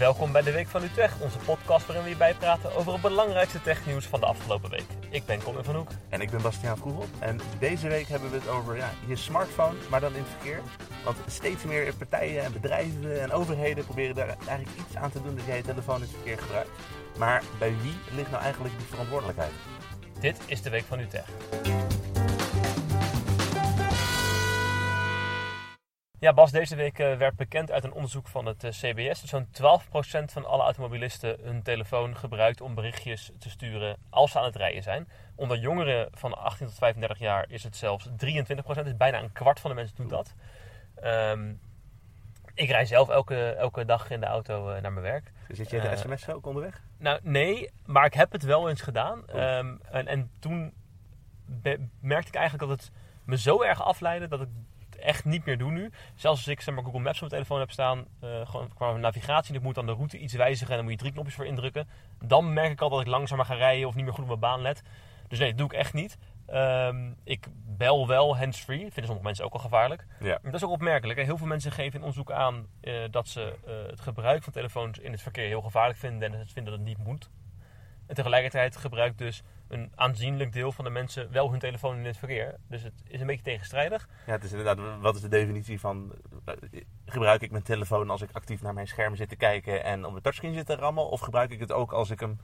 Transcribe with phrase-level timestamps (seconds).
[0.00, 3.62] Welkom bij de Week van Utrecht, onze podcast waarin we je bijpraten over het belangrijkste
[3.62, 4.84] technieuws van de afgelopen week.
[5.10, 5.88] Ik ben Colin van Hoek.
[6.08, 7.06] En ik ben Bastiaan Vroegel.
[7.18, 10.60] En deze week hebben we het over ja, je smartphone, maar dan in het verkeer.
[11.04, 15.36] Want steeds meer partijen en bedrijven en overheden proberen daar eigenlijk iets aan te doen
[15.36, 16.70] dat jij je telefoon in het verkeer gebruikt.
[17.18, 19.52] Maar bij wie ligt nou eigenlijk die verantwoordelijkheid?
[20.20, 21.30] Dit is de Week van Utrecht.
[26.20, 29.28] Ja, Bas, deze week eh, werd bekend uit een onderzoek van het eh, CBS dat
[29.28, 29.80] zo'n
[30.22, 34.56] 12% van alle automobilisten hun telefoon gebruikt om berichtjes te sturen als ze aan het
[34.56, 35.08] rijden zijn.
[35.34, 38.12] Onder jongeren van 18 tot 35 jaar is het zelfs 23%,
[38.82, 40.34] dus bijna een kwart van de mensen doet dat.
[40.94, 41.52] Ehm,
[42.54, 45.32] ik rij zelf elke, elke dag in de auto eh, naar mijn werk.
[45.48, 46.82] Zit je de sms ook onderweg?
[46.98, 49.26] Nou, nee, maar ik heb het wel eens gedaan.
[49.28, 50.74] Ehm, en, en toen
[52.00, 52.92] merkte ik eigenlijk dat het
[53.24, 54.48] me zo erg afleidde dat ik
[55.00, 55.90] echt niet meer doe nu.
[56.14, 58.96] Zelfs als ik zeg maar, Google Maps op mijn telefoon heb staan, eh, gewoon qua
[58.96, 61.46] navigatie, ik moet dan de route iets wijzigen en dan moet je drie knopjes voor
[61.46, 61.88] indrukken.
[62.24, 64.40] Dan merk ik al dat ik langzamer ga rijden of niet meer goed op mijn
[64.40, 64.82] baan let.
[65.28, 66.18] Dus nee, dat doe ik echt niet.
[66.46, 68.78] Ehm, ik bel wel hands-free.
[68.80, 70.06] Vinden sommige mensen ook al gevaarlijk.
[70.20, 70.26] Ja.
[70.42, 71.18] Maar dat is ook opmerkelijk.
[71.18, 71.24] Hè?
[71.24, 74.98] Heel veel mensen geven in onderzoek aan eh, dat ze eh, het gebruik van telefoons
[74.98, 77.30] in het verkeer heel gevaarlijk vinden en dat ze vinden dat het niet moet.
[78.10, 82.16] En tegelijkertijd gebruikt dus een aanzienlijk deel van de mensen wel hun telefoon in het
[82.16, 82.56] verkeer.
[82.68, 84.08] Dus het is een beetje tegenstrijdig.
[84.26, 86.12] Ja, het is inderdaad, wat is de definitie van,
[86.44, 86.54] eh,
[87.06, 90.10] gebruik ik mijn telefoon als ik actief naar mijn scherm zit te kijken en op
[90.10, 91.10] mijn touchscreen zit te rammen?
[91.10, 92.38] Of gebruik ik het ook als ik hem,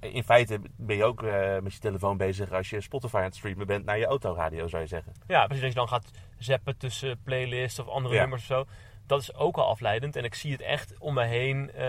[0.00, 3.36] in feite ben je ook eh, met je telefoon bezig als je Spotify aan het
[3.36, 5.12] streamen bent naar je autoradio zou je zeggen.
[5.26, 5.64] Ja, precies.
[5.64, 8.20] Als je dan gaat zappen tussen playlists of andere Ja.
[8.20, 8.64] nummers of zo.
[9.06, 10.16] Dat is ook al afleidend.
[10.16, 11.84] En ik zie het echt om me heen eh,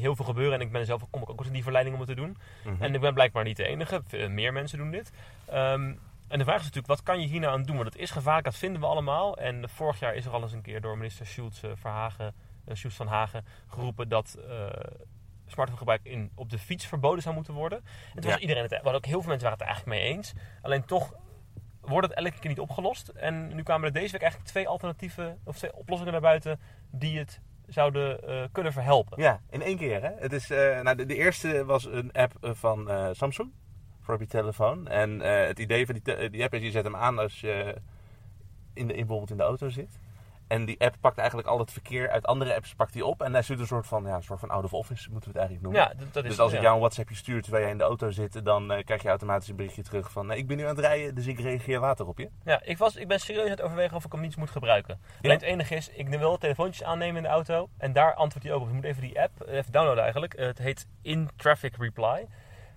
[0.00, 0.54] heel veel gebeuren.
[0.54, 2.36] En ik ben zelf kom ik ook in die verleiding om het te doen.
[2.64, 2.82] Mhm.
[2.82, 4.02] En ik ben blijkbaar niet de enige.
[4.06, 5.12] Ve- Meer mensen doen dit.
[5.46, 5.94] Ehm,
[6.28, 7.76] en de vraag is natuurlijk, wat kan je hier nou aan doen?
[7.76, 9.36] Want het is gevaarlijk, dat vinden we allemaal.
[9.36, 12.74] En vorig jaar is er al eens een keer door minister Schultz, eh, Verhagen, eh,
[12.74, 14.66] Schultz van Hagen geroepen dat eh
[15.46, 17.78] smartphonegebruik in, op de fiets verboden zou moeten worden.
[17.78, 18.30] En toen Ja.
[18.30, 20.32] was iedereen het, want ook heel veel mensen waren het er eigenlijk mee eens.
[20.62, 21.12] Alleen toch
[21.86, 23.08] wordt het elke keer niet opgelost.
[23.08, 27.18] En nu kwamen er deze week eigenlijk twee alternatieven, of twee oplossingen naar buiten die
[27.18, 29.22] het zouden eh, kunnen verhelpen.
[29.22, 30.10] Ja, in één keer hè.
[30.16, 33.52] Het is, eh, nou, de, eerste was een app eh, van Samsung
[34.00, 34.88] voor op je telefoon.
[34.88, 37.74] En het idee van die, die app is, je zet hem aan als je
[38.74, 39.98] in de, in, bijvoorbeeld in de auto zit.
[40.46, 43.22] En die app pakt eigenlijk al het verkeer uit andere apps pakt die op.
[43.22, 45.38] En daar zit een soort van, ja, een soort van out of office, moeten we
[45.38, 45.80] het eigenlijk noemen.
[45.80, 47.84] Ja, dat, dat is dus als ik jou een WhatsAppje stuur terwijl jij in de
[47.84, 50.30] auto zit, dan eh, krijg je automatisch een berichtje terug van...
[50.30, 52.30] eh, ik ben nu aan het rijden, dus ik reageer later op je.
[52.44, 55.00] Ja, ik, was, ik ben serieus aan het overwegen of ik hem niet moet gebruiken.
[55.22, 57.68] Alleen het enige is, ik wil telefoontjes aannemen in de auto.
[57.78, 58.66] En daar antwoordt hij ook op.
[58.66, 60.34] Dus je moet even die app even downloaden eigenlijk.
[60.34, 62.26] Eh, het heet In Traffic Reply.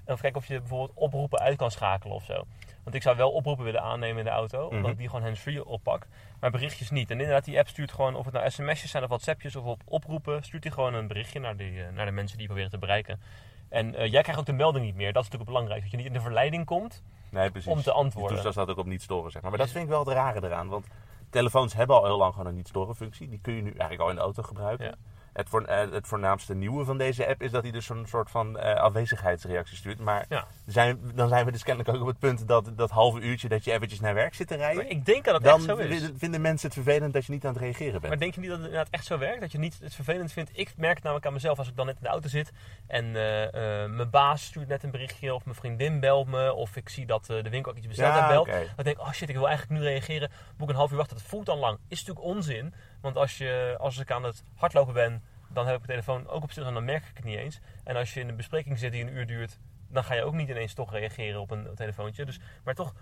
[0.08, 2.44] En of kijken of je bijvoorbeeld oproepen uit kan schakelen of zo.
[2.84, 4.64] Want ik zou wel oproepen willen aannemen in de auto.
[4.64, 4.90] Omdat Mhm.
[4.92, 6.08] ik die gewoon hands-free oppak.
[6.40, 7.12] Maar berichtjes niet.
[7.12, 9.82] En inderdaad, die app stuurt gewoon, of het nou sms'jes zijn of whatsappjes of op
[9.86, 10.44] oproepen.
[10.44, 12.78] Stuurt hij gewoon een berichtje naar, die, eh, naar de mensen die je proberen te
[12.78, 13.22] bereiken.
[13.70, 15.14] En eh, jij krijgt ook de melding niet meer.
[15.14, 15.82] Dat is natuurlijk belangrijk.
[15.82, 17.72] Dat je niet in de verleiding komt Nee, precies.
[17.72, 18.34] om te antwoorden.
[18.36, 19.52] Die toestel staat ook op niet storen, zeg maar.
[19.52, 20.68] Maar dat vind ik wel het rare eraan.
[20.68, 20.88] Want
[21.30, 23.30] telefoons hebben al heel lang gewoon een niet storen functie.
[23.30, 24.86] Die kun je nu eigenlijk al in de auto gebruiken.
[24.86, 24.96] Ja.
[25.38, 28.30] Het, voor, eh, het voornaamste nieuwe van deze app is dat hij dus zo'n soort
[28.30, 30.00] van eh, afwezigheidsreactie stuurt.
[30.00, 30.48] Maar Ja.
[30.66, 33.64] zijn, dan zijn we dus kennelijk ook op het punt dat dat halve uurtje dat
[33.64, 34.84] je eventjes naar werk zit te rijden.
[34.84, 35.88] Maar ik denk dat het dan echt zo is.
[36.00, 38.08] vinden- vinden mensen het vervelend dat je niet aan het reageren bent.
[38.08, 39.42] Maar denk je niet dat het inderdaad echt zo werkt?
[39.42, 40.50] Dat je niet het vervelend vindt?
[40.54, 42.52] Ik merk het namelijk aan mezelf als ik dan net in de auto zit
[42.88, 46.90] en eh, mijn baas stuurt net een berichtje of mijn vriendin belt me of ik
[46.90, 48.66] zie dat de winkel ook iets besteld Ja, heeft belt.
[48.76, 50.30] Dan denk ik, oh shit, ik wil eigenlijk nu reageren.
[50.58, 51.18] Moet ik een half uur wachten?
[51.18, 51.78] Dat voelt dan lang.
[51.88, 52.74] Is natuurlijk onzin.
[53.02, 56.44] Want als, je, als ik aan het hardlopen ben, dan heb ik mijn telefoon ook
[56.44, 57.60] op stil en dan merk ik het niet eens.
[57.84, 59.60] En als je in een bespreking zit die een uur duurt,
[59.90, 62.26] dan ga je ook niet ineens toch reageren op een telefoontje.
[62.26, 62.94] Dus, maar toch,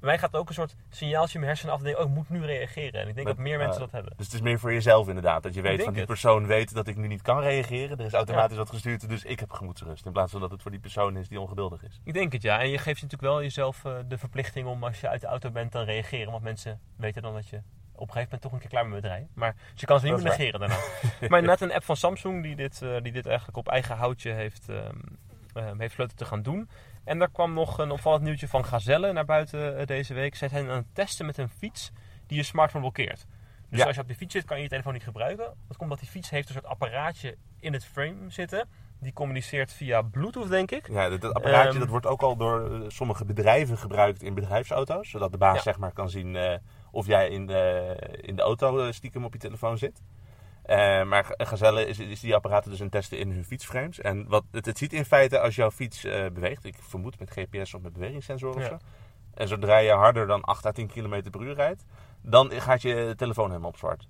[0.00, 1.80] mij gaat ook een soort signaaltje in mijn hersenen af.
[1.80, 3.00] Dat ik denk, oh, ik moet nu reageren.
[3.00, 4.12] En ik denk Maar- dat meer mensen ah, dat hebben.
[4.16, 5.42] Dus het is meer voor jezelf inderdaad.
[5.42, 6.08] Dat je weet van die het.
[6.08, 7.98] persoon weet dat ik nu niet kan reageren.
[7.98, 10.06] Er is automatisch wat gestuurd, dus ik heb gemoedsrust.
[10.06, 12.00] In plaats van dat het voor die persoon is die ongeduldig is.
[12.04, 12.60] Ik denk het ja.
[12.60, 15.50] En je geeft natuurlijk wel jezelf eh, de verplichting om als je uit de auto
[15.50, 16.30] bent dan reageren.
[16.30, 17.60] Want mensen weten dan dat je
[18.02, 19.28] op een gegeven moment toch een keer klaar met rijden.
[19.34, 20.76] Maar dus je kan ze niet meer negeren daarna.
[21.28, 24.30] maar net een app van Samsung die dit, eh, die dit eigenlijk op eigen houtje
[24.32, 24.96] heeft, ehm,
[25.54, 26.68] heeft besloten te gaan doen.
[27.04, 30.34] En daar kwam nog een opvallend nieuwtje van Gazelle naar buiten eh, deze week.
[30.34, 31.90] Zij zijn aan het testen met een fiets
[32.26, 33.26] die je smartphone blokkeert.
[33.68, 33.86] Dus Ja.
[33.86, 35.44] als je op de fiets zit, kan je je telefoon niet gebruiken.
[35.44, 38.68] Dat komt omdat die fiets heeft een soort apparaatje in het frame zitten.
[39.00, 40.88] Die communiceert via Bluetooth, denk ik.
[40.88, 44.34] Ja, dat, dat apparaatje Ehm, dat wordt ook al door eh, sommige bedrijven gebruikt in
[44.34, 45.10] bedrijfsauto's.
[45.10, 45.62] Zodat de baas Ja.
[45.62, 46.36] zeg maar kan zien
[46.92, 50.02] of jij in de, in de auto eh, stiekem op je telefoon zit.
[50.62, 54.00] Eh, maar Gazelle is, is die apparaten dus aan het testen in hun fietsframes.
[54.00, 56.64] En wat, het, het ziet in feite als jouw fiets eh, beweegt.
[56.64, 58.68] Ik vermoed met GPS of met bewegingssensoren of Ja.
[58.68, 58.76] zo.
[59.34, 61.84] En zodra je harder dan 8 à 10 km per uur rijdt,
[62.22, 64.08] dan gaat je telefoon helemaal op zwart.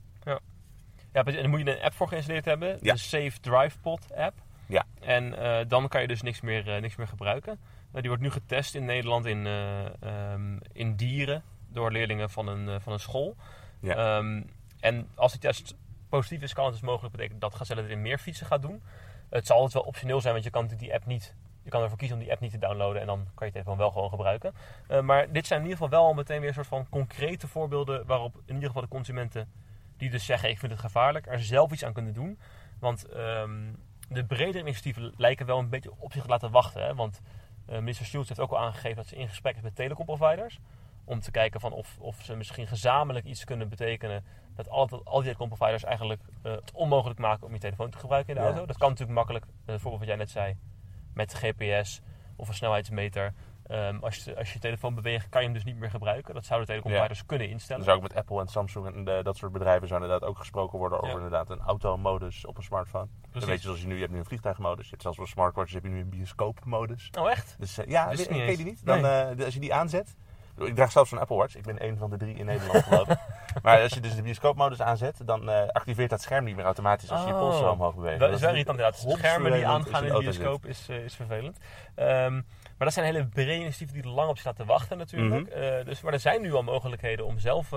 [1.13, 2.79] Ja, en dan moet je een app voor geïnstalleerd hebben.
[2.81, 2.93] Ja.
[2.93, 4.35] De Safe Drive Pod app.
[4.67, 4.85] Ja.
[5.01, 5.35] En
[5.69, 7.59] dan kan je dus niks meer, niks meer gebruiken.
[7.93, 11.43] Eh, die wordt nu getest in Nederland in, eh, ehm, in dieren
[11.73, 13.37] door leerlingen van een, eh, van een school.
[13.81, 13.95] Ja.
[13.95, 14.43] Ehm,
[14.81, 15.77] en als die test
[16.09, 18.83] positief is, kan het dus mogelijk betekenen dat Gazelle erin meer fietsen gaat doen.
[19.31, 21.35] Het zal altijd wel optioneel zijn, want je kan natuurlijk die app niet...
[21.63, 23.63] Je kan ervoor kiezen om die app niet te downloaden en dan kan je het
[23.63, 24.55] even wel gewoon gebruiken.
[24.89, 27.49] Eh, maar dit zijn in ieder geval wel al meteen weer een soort van concrete
[27.49, 29.53] voorbeelden waarop in ieder geval de consumenten
[29.97, 32.39] die dus zeggen ik vind het gevaarlijk, er zelf iets aan kunnen doen.
[32.79, 33.73] Want ehm,
[34.09, 36.83] de bredere initiatieven lijken wel een beetje op zich te laten wachten.
[36.83, 36.95] Hè?
[36.95, 37.21] Want
[37.67, 40.59] eh, minister Schultz heeft ook al aangegeven dat ze in gesprek is met telecomproviders.
[41.05, 44.25] Om te kijken van of, of ze misschien gezamenlijk iets kunnen betekenen.
[44.55, 47.99] Dat al, dat al die telecomproviders eigenlijk eh, het onmogelijk maken om je telefoon te
[47.99, 48.53] gebruiken in de Ja.
[48.53, 48.67] auto.
[48.67, 49.45] Dat kan natuurlijk makkelijk.
[49.45, 50.57] Eh, Het voorbeeld wat jij net zei.
[51.15, 52.01] Met GPS
[52.37, 53.35] of een snelheidsmeter.
[53.67, 56.35] Ehm, als, je, als je telefoon beweegt, kan je hem dus niet meer gebruiken.
[56.35, 57.85] Dat zouden telecomproviders kunnen instellen.
[57.85, 60.79] Dus ook met Apple en Samsung en eh, dat soort bedrijven zou inderdaad ook gesproken
[60.79, 61.17] worden over Ja.
[61.17, 63.07] inderdaad een automodus op een smartphone.
[63.21, 63.49] Dan Precies.
[63.49, 65.75] weet je zoals je nu, je hebt nu een vliegtuigmodus, je hebt zelfs voor smartwatches
[65.75, 67.11] heb je nu een bioscoopmodus.
[67.19, 67.57] Oh echt?
[67.59, 68.85] Dus eh, ja, ken niet je die niet?
[68.87, 69.11] Dan, Nee.
[69.23, 70.17] eh, de- als je die aanzet.
[70.59, 71.57] Ik draag zelfs een Apple Watch.
[71.57, 73.19] Ik ben een van de drie in Nederland geloof ik.
[73.63, 77.11] Maar als je dus de bioscoopmodus aanzet, dan eh, activeert dat scherm niet meer automatisch
[77.11, 77.41] als je je Oh.
[77.41, 78.19] pols zo omhoog beweegt.
[78.19, 79.19] Dat Dat is wel irritant inderdaad.
[79.19, 81.59] Schermen die aangaan in de bioscoop is, eh, is vervelend.
[81.95, 82.43] Ehm, maar
[82.79, 85.51] dat zijn hele brede initiatieven die er lang op zich laten wachten natuurlijk.
[85.51, 85.59] Mhm.
[85.59, 87.69] Eh, dus, maar er zijn nu al mogelijkheden om zelf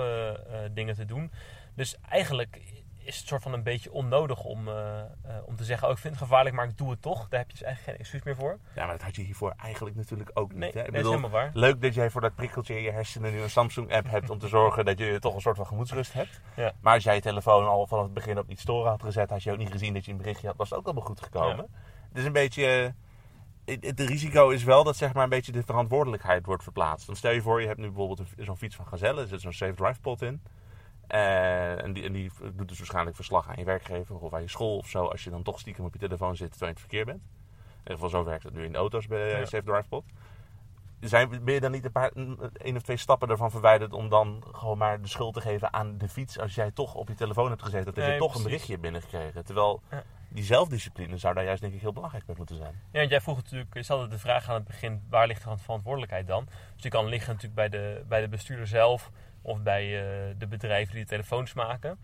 [0.72, 1.32] dingen te doen.
[1.76, 5.06] Dus eigenlijk is het soort van een beetje onnodig om, eh, eh,
[5.46, 5.88] om te zeggen...
[5.88, 7.28] oh, ik vind het gevaarlijk, maar ik doe het toch.
[7.30, 8.58] Daar heb je dus eigenlijk geen excuus meer voor.
[8.76, 10.60] Ja, maar dat had je hiervoor eigenlijk natuurlijk ook niet.
[10.60, 10.80] Nee, hè?
[10.80, 11.50] Ik dat is bedoel, helemaal waar.
[11.54, 14.48] Leuk dat jij voor dat prikkeltje in je hersenen nu een Samsung-app hebt om te
[14.48, 16.42] zorgen dat je toch een soort van gemoedsrust hebt.
[16.56, 16.72] Ja.
[16.82, 19.44] Maar als jij je telefoon al vanaf het begin op niet storen had gezet, had
[19.44, 21.68] je ook niet gezien dat je een berichtje had, was het ook allemaal goed gekomen.
[22.10, 22.94] Het is een beetje.
[23.66, 27.08] eh, Het risico is wel dat zeg maar een beetje de verantwoordelijkheid wordt verplaatst.
[27.08, 29.54] Dan stel je voor, je hebt nu bijvoorbeeld zo'n fiets van Gazelle, er zit zo'n
[29.54, 30.42] safe drive pot in.
[31.08, 34.50] Eh, en, die, en die doet dus waarschijnlijk verslag aan je werkgever of aan je
[34.50, 36.84] school of zo, als je dan toch stiekem op je telefoon zit terwijl je in
[36.84, 37.22] het verkeer bent.
[37.22, 39.46] In ieder geval zo werkt het nu in de auto's bij eh, Ja.
[39.46, 40.04] Safe Drive Pod.
[41.00, 42.12] Zijn, ben je dan niet een paar,
[42.54, 45.98] één of twee stappen ervan verwijderd om dan gewoon maar de schuld te geven aan
[45.98, 48.38] de fiets als jij toch op je telefoon hebt gezeten dat Nee, je toch precies.
[48.38, 49.46] een berichtje hebt binnengekregen?
[49.46, 50.04] Terwijl Ja.
[50.36, 52.74] Die zelfdiscipline zou daar juist denk ik heel belangrijk bij moeten zijn.
[52.92, 55.58] Ja, want jij vroeg natuurlijk, je stelde de vraag aan het begin, waar ligt de
[55.58, 56.46] verantwoordelijkheid dan?
[56.74, 59.12] Dus die kan liggen natuurlijk bij de, bij de bestuurder zelf
[59.42, 62.00] of bij eh, de bedrijven die de telefoons maken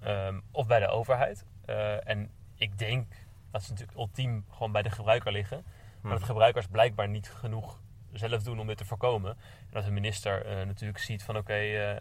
[0.00, 1.44] ehm, of bij de overheid.
[1.64, 3.12] Eh, en ik denk
[3.50, 5.64] dat ze natuurlijk ultiem gewoon bij de gebruiker liggen.
[6.00, 7.80] Maar dat gebruikers blijkbaar niet genoeg
[8.18, 9.30] zelf doen om dit te voorkomen.
[9.30, 12.00] En dat de minister eh, natuurlijk ziet van oké, eh, eh,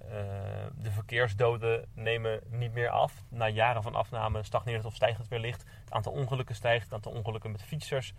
[0.77, 3.23] de verkeersdoden nemen niet meer af.
[3.29, 5.63] Na jaren van afname stagneert het of stijgt het weer licht.
[5.83, 8.13] Het aantal ongelukken stijgt, het aantal ongelukken met fietsers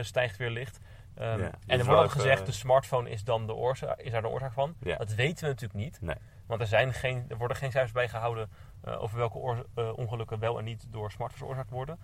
[0.00, 0.80] stijgt weer licht.
[1.14, 3.98] Ehm, Ja, en dus er wordt wel ook gezegd, de smartphone is dan de oorzaak,
[4.00, 4.74] is daar de oorzaak van.
[4.80, 4.96] Ja.
[4.96, 5.98] Dat weten we natuurlijk niet.
[6.00, 6.16] Nee.
[6.46, 8.50] Want er, zijn geen, er worden geen cijfers bijgehouden
[8.84, 11.98] eh, over welke oor- ongelukken wel en niet door smartphones veroorzaakt worden.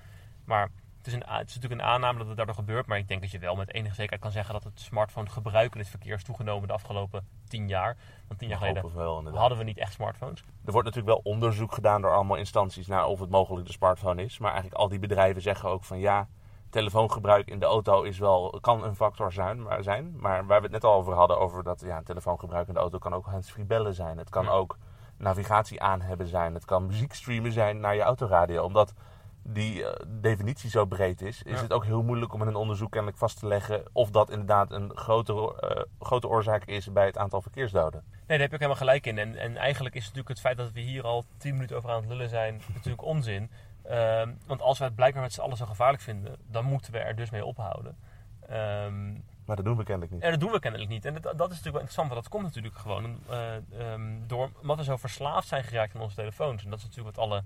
[0.45, 0.69] Maar
[1.05, 2.87] het is, een, a- het is natuurlijk een aanname dat het daardoor gebeurt.
[2.87, 5.73] Maar ik denk dat je wel met enige zekerheid kan zeggen dat het smartphone gebruik
[5.75, 7.97] in het verkeer is toegenomen de afgelopen tien jaar.
[8.27, 10.41] Want tien jaar geleden wel, hadden we niet echt smartphones.
[10.65, 14.23] Er wordt natuurlijk wel onderzoek gedaan door allemaal instanties naar of het mogelijk de smartphone
[14.25, 14.39] is.
[14.39, 16.29] Maar eigenlijk al die bedrijven zeggen ook van ja,
[16.71, 19.63] telefoongebruik in de auto is wel, kan een factor zijn.
[19.63, 20.15] Maar, zijn.
[20.17, 22.99] maar waar we het net al over hadden, over dat ja, telefoongebruik in de auto
[22.99, 24.19] kan ook handsfree bellen zijn.
[24.19, 24.51] Het kan Ja.
[24.51, 24.79] ook
[25.17, 26.55] navigatie aan hebben zijn.
[26.55, 28.65] Het kan muziek streamen zijn naar je autoradio.
[28.65, 28.93] Omdat
[29.47, 31.63] die eh, definitie zo breed is, is Ja.
[31.63, 34.71] het ook heel moeilijk om in een onderzoek kennelijk vast te leggen of dat inderdaad
[34.71, 38.03] een grote, eh, grote oorzaak is bij het aantal verkeersdoden.
[38.11, 39.19] Nee, daar heb ook helemaal gelijk in.
[39.19, 42.01] En, en eigenlijk is natuurlijk het feit dat we hier al tien minuten over aan
[42.01, 43.51] het lullen zijn, natuurlijk onzin.
[43.83, 46.99] Ehm, want als we het blijkbaar met z'n allen zo gevaarlijk vinden, dan moeten we
[46.99, 47.97] er dus mee ophouden.
[48.49, 49.13] Ehm,
[49.45, 50.23] Maar dat doen we kennelijk niet.
[50.23, 51.05] En dat doen we kennelijk niet.
[51.05, 53.55] En dat, dat is natuurlijk wel interessant, want dat komt natuurlijk gewoon eh,
[53.93, 56.65] ehm, door omdat we zo verslaafd zijn geraakt aan onze telefoons.
[56.65, 57.43] En dat is natuurlijk wat alle.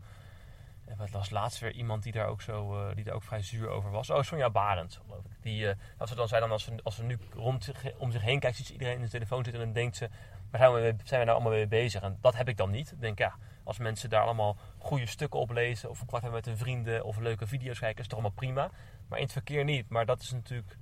[0.97, 3.69] Wat was laatst weer iemand die daar ook zo, eh, die daar ook vrij zuur
[3.69, 4.11] over was.
[4.11, 5.43] Oh, Sonja Barend, geloof ik.
[5.43, 8.11] Die, eh, dat ze dan zei dan als ze, als ze nu rond zich, om
[8.11, 10.09] zich heen kijkt, ziet ze iedereen in de telefoon zitten en dan denkt ze,
[10.51, 12.03] waar zijn we, zijn we nou allemaal mee bezig?
[12.03, 12.93] En dat heb ik dan niet.
[12.93, 16.59] Ik denk ja, als mensen daar allemaal goede stukken op lezen of hebben met hun
[16.59, 18.71] vrienden of leuke video's kijken, is het toch allemaal prima.
[19.09, 19.89] Maar in het verkeer niet.
[19.89, 20.77] Maar dat is natuurlijk.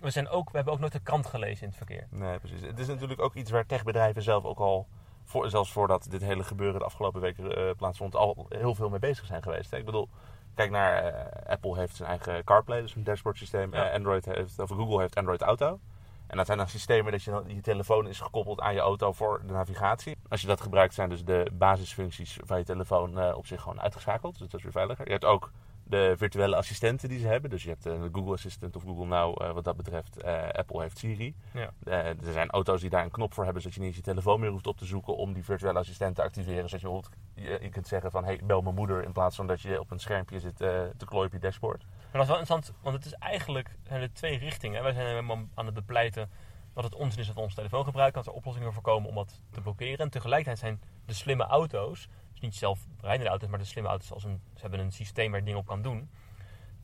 [0.00, 2.06] We, zijn ook, we hebben ook nooit de krant gelezen in het verkeer.
[2.10, 2.60] Nee, precies.
[2.60, 4.88] Het is natuurlijk ook iets waar techbedrijven zelf ook al,
[5.24, 8.98] voor, zelfs voordat dit hele gebeuren de afgelopen weken eh, plaatsvond, al heel veel mee
[8.98, 9.70] bezig zijn geweest.
[9.70, 9.76] hè.
[9.76, 10.08] Ik bedoel,
[10.54, 13.74] kijk naar eh, Apple heeft zijn eigen CarPlay, dus een dashboard systeem.
[13.74, 13.88] Ja.
[13.88, 15.80] Eh, Android heeft, of Google heeft Android Auto.
[16.26, 19.42] En dat zijn dan systemen dat je, je telefoon is gekoppeld aan je auto voor
[19.46, 20.16] de navigatie.
[20.28, 24.38] Als je dat gebruikt zijn dus de basisfuncties van je telefoon op zich gewoon uitgeschakeld.
[24.38, 25.04] Dus dat is weer veiliger.
[25.06, 25.50] Je hebt ook
[25.84, 27.50] de virtuele assistenten die ze hebben.
[27.50, 30.24] Dus je hebt uh, Google Assistant of Google Now uh, wat dat betreft.
[30.24, 31.34] Uh, Apple heeft Siri.
[31.52, 31.70] Ja.
[31.84, 34.50] er zijn auto's die daar een knop voor hebben, zodat je niet je telefoon meer
[34.50, 36.68] hoeft op te zoeken om die virtuele assistent te activeren.
[36.68, 39.46] Zodat je bijvoorbeeld je, je kunt zeggen van hey, bel mijn moeder in plaats van
[39.46, 41.84] dat je op een schermpje zit te klooien op je dashboard.
[41.84, 44.82] Maar dat is wel interessant, want het is eigenlijk er twee richtingen.
[44.82, 46.30] Wij zijn helemaal aan het bepleiten
[46.74, 49.14] dat het onzin is dat we onze telefoon gebruiken, dat er oplossingen voor komen om
[49.14, 49.98] dat te blokkeren.
[49.98, 52.08] En tegelijkertijd zijn de slimme auto's,
[52.44, 55.38] niet zelf rijdende auto's, maar de slimme auto's als een, ze hebben een systeem waar
[55.40, 56.10] je dingen op kan doen.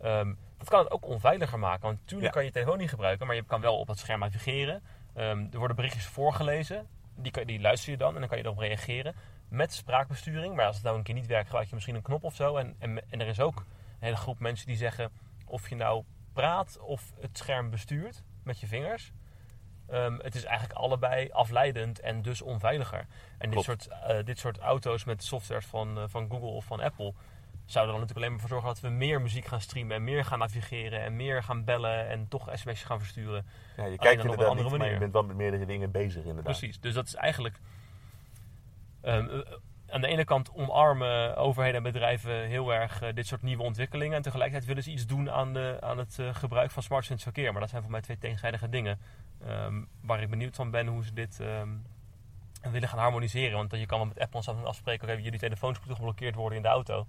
[0.05, 1.83] Um, dat kan het ook onveiliger maken.
[1.83, 2.31] Want natuurlijk Ja.
[2.31, 4.83] kan je je telefoon niet gebruiken, maar je kan wel op het scherm navigeren.
[5.15, 8.45] Ehm, er worden berichtjes voorgelezen, die, kan, die luister je dan en dan kan je
[8.45, 9.15] erop reageren
[9.49, 10.55] met spraakbesturing.
[10.55, 12.57] Maar als het nou een keer niet werkt, gebruik je misschien een knop of zo.
[12.57, 13.65] En, en, en er is ook een
[13.99, 15.11] hele groep mensen die zeggen
[15.47, 19.13] of je nou praat of het scherm bestuurt met je vingers.
[19.91, 23.07] Ehm, het is eigenlijk allebei afleidend en dus onveiliger.
[23.39, 26.81] En dit soort, eh, dit soort auto's met software van, eh, van Google of van
[26.81, 27.15] Apple
[27.65, 30.05] zouden er dan natuurlijk alleen maar voor zorgen dat we meer muziek gaan streamen en
[30.05, 33.47] meer gaan navigeren en meer gaan bellen en toch sms'jes gaan versturen.
[33.77, 34.99] Ja, je dan kijkt op een andere niet, maar je manier.
[34.99, 36.59] bent wel met meerdere dingen bezig inderdaad.
[36.59, 36.81] Precies.
[36.81, 37.61] Dus dat is eigenlijk
[39.01, 39.39] ehm, eh,
[39.89, 44.23] aan de ene kant omarmen overheden en bedrijven heel erg dit soort nieuwe ontwikkelingen en
[44.23, 47.53] tegelijkertijd willen ze iets doen aan, de, aan het gebruik van smartphones verkeer.
[47.53, 48.99] Maar dat zijn voor mij twee tegenstrijdige dingen
[49.47, 51.69] ehm, waar ik benieuwd van ben hoe ze dit ehm,
[52.71, 53.57] willen gaan harmoniseren.
[53.57, 56.69] Want je kan wel met Apple afspreken, oké, jullie telefoons moeten geblokkeerd worden in de
[56.69, 57.07] auto.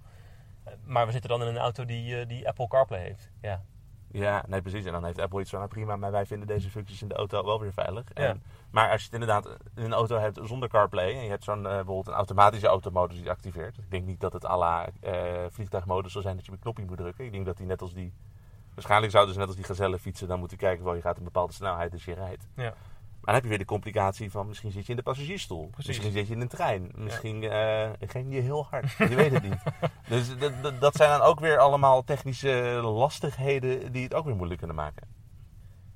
[0.64, 3.30] Eh, Maar we zitten dan in een auto die, eh, die Apple CarPlay heeft.
[3.40, 3.62] Ja.
[4.12, 4.84] Ja, nee precies.
[4.84, 7.14] En dan heeft Apple iets van, nou prima, maar wij vinden deze functies in de
[7.14, 8.04] auto wel weer veilig.
[8.14, 8.22] Ja.
[8.28, 11.44] En, maar als je het inderdaad in een auto hebt zonder CarPlay en je hebt
[11.44, 13.78] zo'n eh, bijvoorbeeld een automatische automodus die activeert.
[13.78, 14.88] Ik denk niet dat het à la
[15.50, 17.24] vliegtuigmodus zal zijn dat je op een knopje moet drukken.
[17.24, 18.12] Ik denk dat die net als die,
[18.74, 21.24] waarschijnlijk zouden ze net als die gazellen fietsen dan moeten kijken, wel je gaat een
[21.24, 22.46] bepaalde snelheid dus je rijdt.
[22.56, 22.74] Ja.
[23.22, 25.66] Maar dan heb je weer de complicatie van misschien zit je in de passagiersstoel.
[25.66, 25.86] Precies.
[25.86, 26.92] Misschien zit je in een trein.
[26.94, 28.92] Misschien eh, ging je heel hard.
[29.10, 29.62] Je weet het niet.
[30.08, 30.38] Dus
[30.78, 35.21] dat zijn dan ook weer allemaal technische lastigheden die het ook weer moeilijk kunnen maken.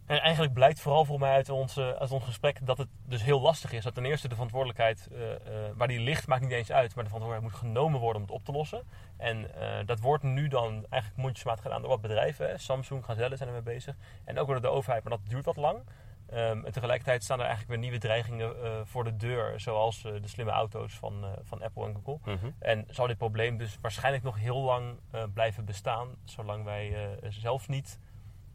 [0.07, 3.23] En eigenlijk blijkt vooral voor mij uit ons, eh, uit ons gesprek dat het dus
[3.23, 3.85] heel lastig is.
[3.85, 5.41] Dat ten eerste de verantwoordelijkheid, eh, eh,
[5.75, 6.95] waar die ligt, maakt niet eens uit.
[6.95, 8.83] Maar de verantwoordelijkheid moet genomen worden om het op te lossen.
[9.17, 12.49] En eh, dat wordt nu dan eigenlijk mondjesmaat gedaan door wat bedrijven.
[12.49, 12.59] Hè.
[12.59, 13.97] Samsung, Gazelle zijn ermee bezig.
[14.25, 15.79] En ook door de overheid, maar dat duurt wat lang.
[16.27, 19.61] Ehm, en tegelijkertijd staan er eigenlijk weer nieuwe dreigingen voor de deur.
[19.61, 22.39] Zoals de slimme auto's van, van Apple en Google.
[22.59, 24.99] En zal dit probleem dus waarschijnlijk nog heel lang
[25.35, 26.09] blijven bestaan.
[26.25, 27.99] Zolang wij zelf niet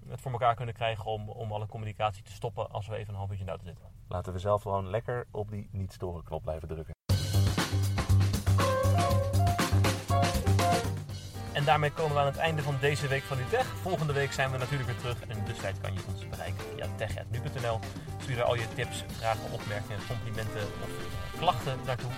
[0.07, 3.19] het voor elkaar kunnen krijgen om, om alle communicatie te stoppen als we even een
[3.19, 3.85] half uurtje in de auto zitten.
[4.07, 6.93] Laten we zelf gewoon lekker op die niet storen knop blijven drukken.
[11.53, 13.65] En daarmee komen we aan het einde van deze week van Utech.
[13.65, 15.21] Volgende week zijn we natuurlijk weer terug.
[15.21, 17.79] En in de tussentijd kan je ons bereiken via tech.nu.nl.
[18.21, 20.89] Stuur er al je tips, vragen, opmerkingen, complimenten of
[21.37, 22.11] klachten naartoe.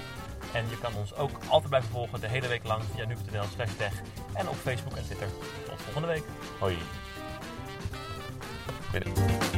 [0.54, 3.74] En je kan ons ook altijd blijven volgen de hele week lang via nu.nl slash
[3.78, 4.02] tech.
[4.34, 5.28] En op Facebook en Twitter.
[5.66, 6.24] Tot volgende week.
[6.60, 6.78] Hoi.
[8.94, 9.53] Minute.